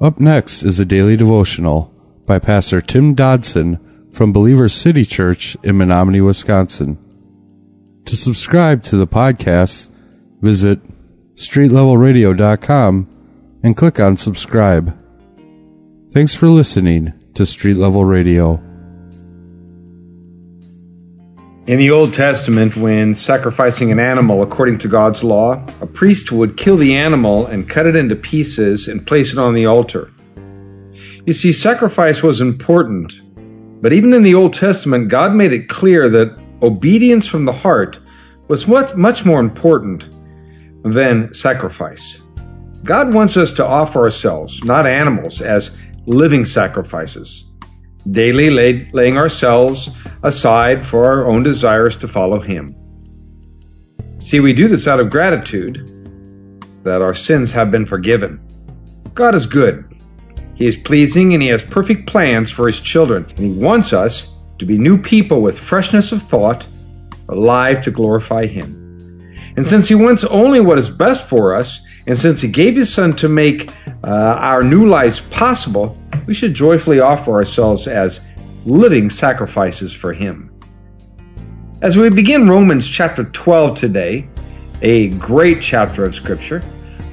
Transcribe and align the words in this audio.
Up 0.00 0.18
next 0.18 0.62
is 0.62 0.80
a 0.80 0.86
daily 0.86 1.14
devotional 1.14 1.92
by 2.24 2.38
Pastor 2.38 2.80
Tim 2.80 3.14
Dodson 3.14 4.08
from 4.10 4.32
Believers 4.32 4.72
City 4.72 5.04
Church 5.04 5.56
in 5.62 5.76
Menomonie, 5.76 6.24
Wisconsin. 6.24 6.96
To 8.06 8.16
subscribe 8.16 8.82
to 8.84 8.96
the 8.96 9.06
podcast, 9.06 9.90
visit 10.40 10.80
streetlevelradio.com 11.34 13.08
and 13.62 13.76
click 13.76 14.00
on 14.00 14.16
subscribe. 14.16 14.96
Thanks 16.12 16.34
for 16.34 16.48
listening 16.48 17.12
to 17.34 17.44
Street 17.44 17.76
Level 17.76 18.06
Radio. 18.06 18.69
In 21.70 21.78
the 21.78 21.92
Old 21.92 22.12
Testament, 22.12 22.74
when 22.74 23.14
sacrificing 23.14 23.92
an 23.92 24.00
animal 24.00 24.42
according 24.42 24.78
to 24.78 24.88
God's 24.88 25.22
law, 25.22 25.64
a 25.80 25.86
priest 25.86 26.32
would 26.32 26.56
kill 26.56 26.76
the 26.76 26.96
animal 26.96 27.46
and 27.46 27.68
cut 27.68 27.86
it 27.86 27.94
into 27.94 28.16
pieces 28.16 28.88
and 28.88 29.06
place 29.06 29.32
it 29.32 29.38
on 29.38 29.54
the 29.54 29.66
altar. 29.66 30.10
You 31.26 31.32
see, 31.32 31.52
sacrifice 31.52 32.24
was 32.24 32.40
important, 32.40 33.20
but 33.80 33.92
even 33.92 34.12
in 34.12 34.24
the 34.24 34.34
Old 34.34 34.52
Testament, 34.52 35.10
God 35.10 35.32
made 35.32 35.52
it 35.52 35.68
clear 35.68 36.08
that 36.08 36.36
obedience 36.60 37.28
from 37.28 37.44
the 37.44 37.52
heart 37.52 38.00
was 38.48 38.66
much, 38.66 38.96
much 38.96 39.24
more 39.24 39.38
important 39.38 40.06
than 40.82 41.32
sacrifice. 41.32 42.18
God 42.82 43.14
wants 43.14 43.36
us 43.36 43.52
to 43.52 43.64
offer 43.64 44.00
ourselves, 44.00 44.64
not 44.64 44.88
animals, 44.88 45.40
as 45.40 45.70
living 46.04 46.46
sacrifices, 46.46 47.44
daily 48.10 48.50
lay, 48.50 48.90
laying 48.92 49.16
ourselves 49.16 49.90
aside 50.22 50.84
for 50.84 51.06
our 51.06 51.26
own 51.26 51.42
desires 51.42 51.96
to 51.98 52.08
follow 52.08 52.40
Him. 52.40 52.74
See, 54.18 54.40
we 54.40 54.52
do 54.52 54.68
this 54.68 54.86
out 54.86 55.00
of 55.00 55.10
gratitude 55.10 55.86
that 56.84 57.02
our 57.02 57.14
sins 57.14 57.52
have 57.52 57.70
been 57.70 57.86
forgiven. 57.86 58.40
God 59.14 59.34
is 59.34 59.46
good. 59.46 59.86
He 60.54 60.66
is 60.66 60.76
pleasing 60.76 61.32
and 61.32 61.42
He 61.42 61.48
has 61.48 61.62
perfect 61.62 62.06
plans 62.06 62.50
for 62.50 62.66
His 62.66 62.80
children, 62.80 63.24
and 63.30 63.38
He 63.38 63.52
wants 63.52 63.92
us 63.92 64.28
to 64.58 64.66
be 64.66 64.76
new 64.76 64.98
people 64.98 65.40
with 65.40 65.58
freshness 65.58 66.12
of 66.12 66.22
thought, 66.22 66.66
alive 67.28 67.82
to 67.82 67.90
glorify 67.90 68.46
Him. 68.46 68.76
And 69.56 69.66
since 69.66 69.88
He 69.88 69.94
wants 69.94 70.22
only 70.24 70.60
what 70.60 70.78
is 70.78 70.90
best 70.90 71.26
for 71.26 71.54
us, 71.54 71.80
and 72.06 72.18
since 72.18 72.42
He 72.42 72.48
gave 72.48 72.76
His 72.76 72.92
Son 72.92 73.12
to 73.14 73.28
make 73.28 73.70
uh, 74.02 74.36
our 74.38 74.62
new 74.62 74.88
lives 74.88 75.20
possible, 75.20 75.96
we 76.26 76.34
should 76.34 76.54
joyfully 76.54 77.00
offer 77.00 77.32
ourselves 77.32 77.86
as 77.86 78.20
living 78.64 79.10
sacrifices 79.10 79.92
for 79.92 80.12
Him. 80.12 80.50
As 81.82 81.96
we 81.96 82.08
begin 82.10 82.48
Romans 82.48 82.86
chapter 82.86 83.24
12 83.24 83.78
today, 83.78 84.28
a 84.82 85.08
great 85.10 85.62
chapter 85.62 86.04
of 86.04 86.14
Scripture, 86.14 86.60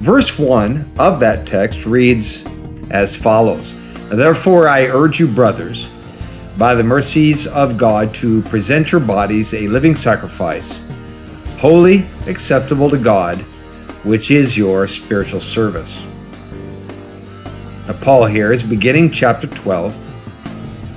verse 0.00 0.38
1 0.38 0.92
of 0.98 1.20
that 1.20 1.46
text 1.46 1.86
reads 1.86 2.44
as 2.90 3.16
follows 3.16 3.74
Therefore, 4.10 4.68
I 4.68 4.86
urge 4.86 5.18
you, 5.18 5.26
brothers, 5.26 5.88
by 6.58 6.74
the 6.74 6.82
mercies 6.82 7.46
of 7.46 7.78
God, 7.78 8.14
to 8.16 8.42
present 8.42 8.92
your 8.92 9.00
bodies 9.00 9.54
a 9.54 9.66
living 9.68 9.96
sacrifice, 9.96 10.82
holy, 11.58 12.06
acceptable 12.26 12.90
to 12.90 12.98
God, 12.98 13.38
which 14.04 14.30
is 14.30 14.56
your 14.56 14.86
spiritual 14.86 15.40
service. 15.40 16.13
Now, 17.86 17.92
Paul 18.00 18.26
here 18.26 18.52
is 18.52 18.62
beginning 18.62 19.10
chapter 19.10 19.46
12 19.46 19.94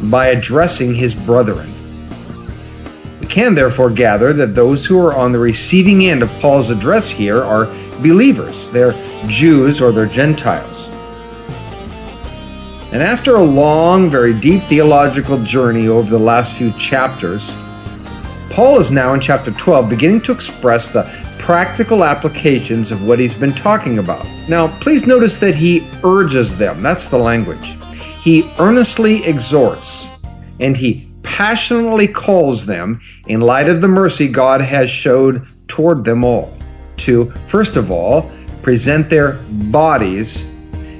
by 0.03 0.27
addressing 0.27 0.95
his 0.95 1.13
brethren. 1.13 1.73
We 3.19 3.27
can 3.27 3.55
therefore 3.55 3.89
gather 3.89 4.31
that 4.33 4.55
those 4.55 4.85
who 4.85 4.97
are 4.99 5.13
on 5.13 5.31
the 5.33 5.39
receiving 5.39 6.05
end 6.05 6.23
of 6.23 6.29
Paul's 6.39 6.69
address 6.69 7.09
here 7.09 7.43
are 7.43 7.65
believers. 8.01 8.69
They're 8.69 8.93
Jews 9.27 9.81
or 9.81 9.91
they're 9.91 10.05
Gentiles. 10.05 10.87
And 12.93 13.03
after 13.03 13.35
a 13.35 13.43
long, 13.43 14.09
very 14.09 14.33
deep 14.33 14.63
theological 14.63 15.43
journey 15.43 15.89
over 15.89 16.09
the 16.09 16.17
last 16.17 16.53
few 16.53 16.71
chapters, 16.73 17.45
Paul 18.49 18.79
is 18.79 18.91
now 18.91 19.13
in 19.13 19.19
chapter 19.19 19.51
12 19.51 19.89
beginning 19.89 20.21
to 20.21 20.31
express 20.31 20.91
the 20.91 21.03
practical 21.47 22.03
applications 22.03 22.91
of 22.91 23.07
what 23.07 23.19
he's 23.19 23.33
been 23.33 23.53
talking 23.53 23.99
about. 23.99 24.25
Now, 24.49 24.67
please 24.81 25.07
notice 25.07 25.37
that 25.37 25.55
he 25.55 25.89
urges 26.03 26.57
them. 26.57 26.83
That's 26.83 27.09
the 27.09 27.17
language. 27.17 27.77
He 28.21 28.51
earnestly 28.59 29.23
exhorts 29.23 30.07
and 30.59 30.75
he 30.75 31.09
passionately 31.23 32.05
calls 32.05 32.65
them, 32.65 32.99
in 33.27 33.39
light 33.39 33.69
of 33.69 33.79
the 33.79 33.87
mercy 33.87 34.27
God 34.27 34.59
has 34.59 34.89
showed 34.89 35.47
toward 35.69 36.03
them 36.03 36.25
all, 36.25 36.51
to, 36.97 37.31
first 37.47 37.77
of 37.77 37.91
all, 37.91 38.29
present 38.61 39.09
their 39.09 39.39
bodies 39.71 40.43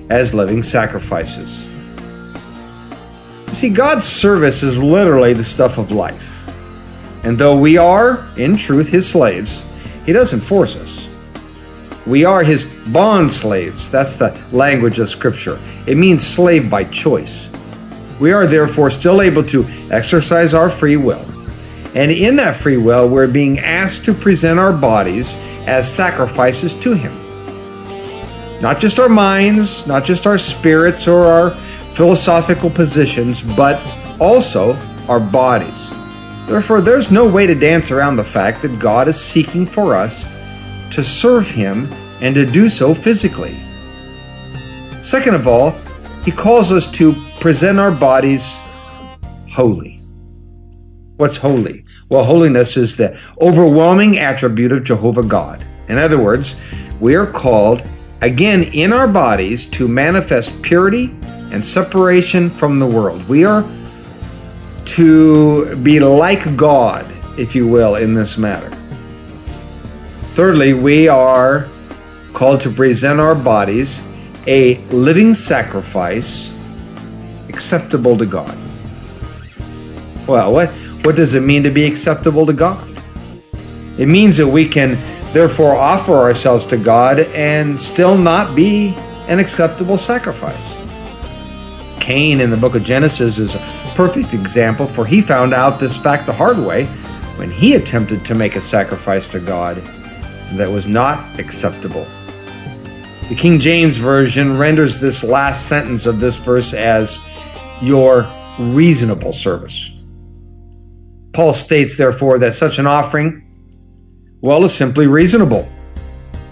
as 0.10 0.34
living 0.34 0.64
sacrifices. 0.64 1.68
See, 3.52 3.68
God's 3.68 4.08
service 4.08 4.64
is 4.64 4.78
literally 4.78 5.34
the 5.34 5.44
stuff 5.44 5.78
of 5.78 5.92
life. 5.92 6.24
And 7.26 7.38
though 7.38 7.58
we 7.60 7.76
are, 7.78 8.26
in 8.38 8.56
truth, 8.56 8.88
His 8.88 9.10
slaves, 9.10 9.62
He 10.08 10.14
doesn't 10.14 10.40
force 10.40 10.76
us. 10.78 11.06
We 12.08 12.24
are 12.24 12.42
His 12.42 12.66
bond 12.94 13.34
slaves. 13.34 13.92
That's 13.92 14.16
the 14.16 14.30
language 14.54 15.00
of 15.00 15.10
Scripture. 15.10 15.60
It 15.86 15.98
means 15.98 16.26
slave 16.26 16.70
by 16.70 16.86
choice. 16.86 17.50
We 18.18 18.32
are 18.32 18.48
therefore 18.48 18.90
still 18.90 19.22
able 19.22 19.44
to 19.44 19.66
exercise 19.92 20.54
our 20.54 20.70
free 20.70 20.96
will. 20.96 21.26
And 21.94 22.10
in 22.10 22.38
that 22.38 22.56
free 22.56 22.78
will, 22.78 23.10
we're 23.10 23.28
being 23.28 23.60
asked 23.60 24.06
to 24.06 24.14
present 24.14 24.60
our 24.60 24.72
bodies 24.72 25.36
as 25.68 25.94
sacrifices 25.94 26.74
to 26.76 26.94
Him. 26.94 27.12
Not 28.62 28.80
just 28.80 29.00
our 29.00 29.10
minds, 29.10 29.86
not 29.88 30.06
just 30.06 30.26
our 30.26 30.38
spirits 30.38 31.06
or 31.06 31.26
our 31.26 31.52
philosophical 31.96 32.70
positions, 32.70 33.42
but 33.42 33.82
also 34.22 34.74
our 35.10 35.20
bodies. 35.20 35.87
Therefore, 36.48 36.80
there's 36.80 37.12
no 37.12 37.30
way 37.30 37.46
to 37.46 37.54
dance 37.54 37.92
around 37.92 38.16
the 38.16 38.24
fact 38.24 38.62
that 38.62 38.80
God 38.80 39.10
is 39.10 39.20
seeking 39.20 39.66
for 39.66 39.96
us 39.96 40.24
to 40.96 41.04
serve 41.04 41.52
Him 41.52 41.92
and 42.22 42.34
to 42.36 42.46
do 42.46 42.70
so 42.70 42.96
physically. 42.96 43.58
Second 45.04 45.36
of 45.36 45.46
all, 45.46 45.72
He 46.24 46.32
calls 46.32 46.72
us 46.72 46.90
to 46.92 47.14
present 47.42 47.80
our 47.80 47.92
bodies 47.92 48.46
holy. 49.52 50.00
What's 51.18 51.36
holy? 51.36 51.84
Well, 52.10 52.24
holiness 52.24 52.78
is 52.78 52.96
the 52.96 53.20
overwhelming 53.42 54.18
attribute 54.18 54.72
of 54.72 54.86
Jehovah 54.86 55.24
God. 55.24 55.66
In 55.90 55.98
other 55.98 56.18
words, 56.18 56.56
we 57.02 57.16
are 57.16 57.28
called, 57.28 57.82
again, 58.22 58.64
in 58.64 58.94
our 58.94 59.08
bodies 59.08 59.66
to 59.68 59.88
manifest 59.88 60.62
purity 60.62 61.14
and 61.52 61.66
separation 61.66 62.50
from 62.50 62.80
the 62.80 62.88
world. 62.88 63.28
We 63.28 63.44
are 63.44 63.66
to 64.96 65.76
be 65.78 66.00
like 66.00 66.56
God, 66.56 67.06
if 67.38 67.56
you 67.56 67.68
will, 67.68 67.96
in 67.96 68.14
this 68.14 68.38
matter. 68.38 68.70
Thirdly, 70.34 70.74
we 70.74 71.08
are 71.08 71.68
called 72.34 72.62
to 72.62 72.72
present 72.72 73.20
our 73.20 73.36
bodies 73.36 74.02
a 74.46 74.78
living 74.88 75.36
sacrifice 75.36 76.52
acceptable 77.50 78.18
to 78.18 78.26
God. 78.26 78.58
Well, 80.28 80.54
what, 80.54 80.70
what 81.04 81.16
does 81.16 81.34
it 81.34 81.42
mean 81.42 81.64
to 81.64 81.70
be 81.70 81.86
acceptable 81.86 82.46
to 82.46 82.54
God? 82.54 82.88
It 83.98 84.08
means 84.08 84.38
that 84.38 84.48
we 84.48 84.68
can 84.68 84.94
therefore 85.34 85.76
offer 85.76 86.14
ourselves 86.14 86.66
to 86.68 86.78
God 86.78 87.20
and 87.20 87.80
still 87.80 88.18
not 88.18 88.56
be 88.56 88.90
an 89.28 89.40
acceptable 89.40 89.98
sacrifice. 89.98 90.76
Cain 92.00 92.40
in 92.40 92.52
the 92.52 92.58
book 92.58 92.76
of 92.76 92.84
Genesis 92.84 93.40
is 93.40 93.56
perfect 93.98 94.32
example, 94.36 94.86
for 94.86 95.08
he 95.08 95.24
found 95.24 95.56
out 95.56 95.80
this 95.80 95.98
fact 95.98 96.28
the 96.28 96.32
hard 96.32 96.60
way 96.60 96.86
when 97.38 97.50
he 97.50 97.74
attempted 97.74 98.24
to 98.24 98.36
make 98.36 98.56
a 98.56 98.62
sacrifice 98.62 99.28
to 99.28 99.40
God 99.40 99.76
that 100.54 100.70
was 100.70 100.86
not 100.86 101.40
acceptable. 101.40 102.06
The 103.28 103.36
King 103.36 103.60
James 103.60 103.98
Version 103.98 104.56
renders 104.56 105.00
this 105.00 105.24
last 105.24 105.68
sentence 105.68 106.06
of 106.06 106.20
this 106.20 106.36
verse 106.36 106.76
as 106.76 107.18
your 107.82 108.32
reasonable 108.60 109.34
service. 109.34 109.90
Paul 111.34 111.54
states, 111.54 111.98
therefore, 111.98 112.38
that 112.38 112.54
such 112.54 112.78
an 112.78 112.86
offering, 112.86 113.48
well, 114.42 114.64
is 114.64 114.76
simply 114.76 115.08
reasonable. 115.08 115.68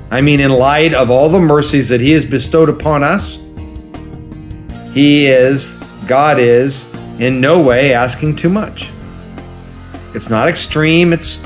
I 0.10 0.22
mean, 0.22 0.40
in 0.40 0.50
light 0.50 0.96
of 0.96 1.12
all 1.12 1.30
the 1.30 1.40
mercies 1.40 1.90
that 1.90 2.02
he 2.02 2.10
has 2.14 2.25
bestowed 2.25 2.69
upon 2.69 3.04
us, 3.04 3.38
he 4.96 5.28
is, 5.28 5.75
God 6.08 6.40
is, 6.40 6.86
in 7.20 7.42
no 7.42 7.62
way 7.62 7.94
asking 7.94 8.36
too 8.36 8.50
much. 8.50 8.90
It's 10.14 10.30
not 10.30 10.48
extreme, 10.48 11.14
it's 11.14 11.40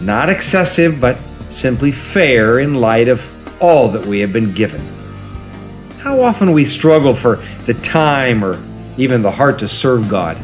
not 0.00 0.28
excessive, 0.28 1.00
but 1.00 1.16
simply 1.50 1.92
fair 1.92 2.58
in 2.60 2.74
light 2.74 3.08
of 3.08 3.22
all 3.62 3.88
that 3.88 4.04
we 4.06 4.20
have 4.20 4.32
been 4.32 4.52
given. 4.52 4.80
How 5.98 6.20
often 6.20 6.52
we 6.52 6.64
struggle 6.64 7.14
for 7.14 7.36
the 7.66 7.74
time 7.74 8.44
or 8.44 8.62
even 8.96 9.22
the 9.22 9.30
heart 9.30 9.58
to 9.58 9.68
serve 9.68 10.08
God. 10.08 10.38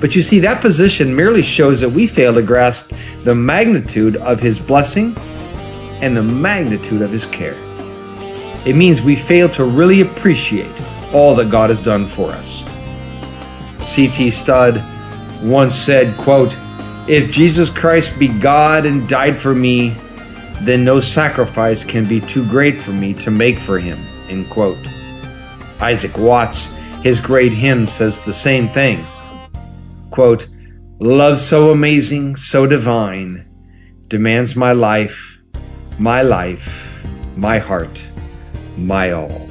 But 0.00 0.16
you 0.16 0.22
see, 0.22 0.40
that 0.40 0.60
position 0.60 1.14
merely 1.14 1.42
shows 1.42 1.80
that 1.80 1.90
we 1.90 2.06
fail 2.06 2.34
to 2.34 2.42
grasp 2.42 2.92
the 3.24 3.34
magnitude 3.34 4.16
of 4.16 4.40
His 4.40 4.58
blessing 4.58 5.16
and 6.00 6.16
the 6.16 6.22
magnitude 6.22 7.02
of 7.02 7.10
His 7.10 7.26
care. 7.26 7.56
It 8.66 8.76
means 8.76 9.00
we 9.00 9.16
fail 9.16 9.48
to 9.50 9.64
really 9.64 10.00
appreciate 10.00 10.74
all 11.12 11.34
that 11.36 11.50
God 11.50 11.70
has 11.70 11.82
done 11.82 12.06
for 12.06 12.30
us. 12.30 12.59
C.T. 13.90 14.30
Studd 14.30 14.82
once 15.42 15.74
said, 15.74 16.16
quote, 16.16 16.56
If 17.08 17.30
Jesus 17.32 17.70
Christ 17.70 18.18
be 18.18 18.28
God 18.40 18.86
and 18.86 19.08
died 19.08 19.36
for 19.36 19.54
me, 19.54 19.96
then 20.60 20.84
no 20.84 21.00
sacrifice 21.00 21.82
can 21.82 22.06
be 22.06 22.20
too 22.20 22.46
great 22.48 22.80
for 22.80 22.92
me 22.92 23.14
to 23.14 23.30
make 23.30 23.58
for 23.58 23.78
him. 23.78 23.98
End 24.28 24.48
quote. 24.50 24.78
Isaac 25.80 26.16
Watts, 26.18 26.66
his 27.02 27.20
great 27.20 27.52
hymn, 27.52 27.88
says 27.88 28.20
the 28.20 28.34
same 28.34 28.68
thing. 28.68 29.04
Quote, 30.10 30.46
Love 31.00 31.38
so 31.38 31.70
amazing, 31.70 32.36
so 32.36 32.66
divine, 32.66 33.48
demands 34.08 34.54
my 34.54 34.72
life, 34.72 35.38
my 35.98 36.20
life, 36.20 37.02
my 37.36 37.58
heart, 37.58 38.02
my 38.76 39.10
all. 39.12 39.50